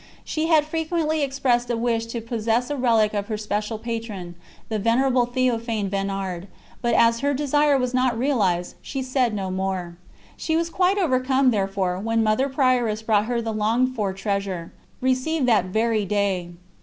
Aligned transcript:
She 0.23 0.47
had 0.47 0.65
frequently 0.65 1.21
expressed 1.21 1.69
a 1.69 1.77
wish 1.77 2.07
to 2.07 2.21
possess 2.21 2.71
a 2.71 2.75
relic 2.75 3.13
of 3.13 3.27
her 3.27 3.37
special 3.37 3.77
patron, 3.77 4.33
the 4.67 4.79
Venerable 4.79 5.27
Théophane 5.27 5.91
Vénard, 5.91 6.47
but 6.81 6.95
as 6.95 7.19
her 7.19 7.35
desire 7.35 7.77
was 7.77 7.93
not 7.93 8.17
realised, 8.17 8.77
she 8.81 9.03
said 9.03 9.31
no 9.35 9.51
more. 9.51 9.97
She 10.35 10.55
was 10.57 10.71
quite 10.71 10.97
overcome, 10.97 11.51
therefore, 11.51 11.99
when 11.99 12.23
Mother 12.23 12.49
Prioress 12.49 13.03
brought 13.03 13.25
her 13.25 13.43
the 13.43 13.53
longed 13.53 13.95
for 13.95 14.11
treasure 14.11 14.71
received 15.01 15.45
that 15.47 15.65
very 15.65 16.05
day. 16.05 16.49